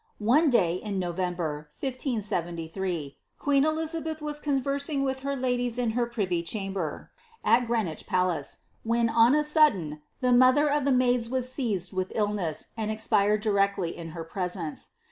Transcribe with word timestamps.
One 0.17 0.49
day 0.49 0.77
in 0.77 0.97
November, 0.97 1.69
1573, 1.79 3.19
queen 3.37 3.63
Elizabeth 3.63 4.19
was 4.19 4.39
conversing 4.39 5.03
with 5.03 5.19
her' 5.19 5.35
Cnmdsn 5.35 5.45
r 5.45 5.45
Royal 5.45 5.53
ELIZABETH. 5.53 5.75
299 5.75 5.75
ladies 5.77 5.77
in 5.77 5.91
her 5.91 6.05
privy 6.07 6.41
chamber, 6.41 7.11
at 7.45 7.67
Greenwich 7.67 8.07
palace, 8.07 8.59
when, 8.81 9.09
on 9.09 9.35
a 9.35 9.43
sudden, 9.43 10.01
the 10.19 10.33
mother 10.33 10.69
of 10.71 10.85
the 10.85 10.91
maids 10.91 11.29
was 11.29 11.51
seized 11.51 11.93
with 11.93 12.11
illness, 12.15 12.69
and 12.75 12.89
expired 12.89 13.41
directly 13.41 13.95
in 13.95 14.09
her 14.17 14.23
presence. 14.23 14.89